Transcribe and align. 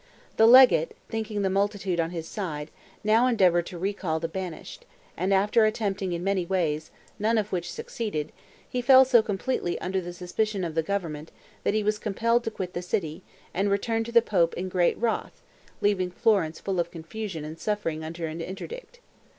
The 0.37 0.47
legate, 0.47 0.95
thinking 1.09 1.43
the 1.43 1.49
multitude 1.51 1.99
on 1.99 2.09
his 2.09 2.27
side, 2.27 2.71
now 3.03 3.27
endeavored 3.27 3.67
to 3.67 3.77
recall 3.77 4.19
the 4.19 4.27
banished, 4.27 4.83
and, 5.15 5.31
after 5.31 5.63
attempting 5.63 6.11
in 6.11 6.23
many 6.23 6.43
ways, 6.43 6.89
none 7.19 7.37
of 7.37 7.51
which 7.51 7.71
succeeded, 7.71 8.31
he 8.67 8.81
fell 8.81 9.05
so 9.05 9.21
completely 9.21 9.79
under 9.79 10.01
the 10.01 10.11
suspicion 10.11 10.63
of 10.63 10.73
the 10.73 10.81
government, 10.81 11.29
that 11.63 11.75
he 11.75 11.83
was 11.83 11.99
compelled 11.99 12.43
to 12.45 12.49
quit 12.49 12.73
the 12.73 12.81
city, 12.81 13.21
and 13.53 13.69
returned 13.69 14.07
to 14.07 14.11
the 14.11 14.23
pope 14.23 14.55
in 14.55 14.69
great 14.69 14.97
wrath, 14.97 15.43
leaving 15.81 16.09
Florence 16.09 16.59
full 16.59 16.79
of 16.79 16.89
confusion 16.89 17.45
and 17.45 17.59
suffering 17.59 18.03
under 18.03 18.25
an 18.25 18.41
interdict. 18.41 18.99